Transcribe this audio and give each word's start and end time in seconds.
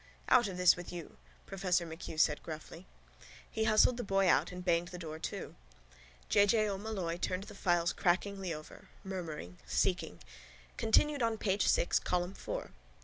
—Out 0.29 0.47
of 0.47 0.57
this 0.57 0.75
with 0.75 0.91
you, 0.91 1.17
professor 1.45 1.85
MacHugh 1.85 2.19
said 2.19 2.41
gruffly. 2.41 2.87
He 3.51 3.65
hustled 3.65 3.97
the 3.97 4.03
boy 4.03 4.27
out 4.27 4.51
and 4.51 4.65
banged 4.65 4.87
the 4.87 4.97
door 4.97 5.19
to. 5.19 5.53
J. 6.27 6.47
J. 6.47 6.67
O'Molloy 6.67 7.17
turned 7.19 7.43
the 7.43 7.53
files 7.53 7.93
crackingly 7.93 8.51
over, 8.51 8.89
murmuring, 9.03 9.59
seeking: 9.67 10.19
—Continued 10.75 11.21
on 11.21 11.37
page 11.37 11.67
six, 11.67 11.99
column 11.99 12.33
four. 12.33 12.71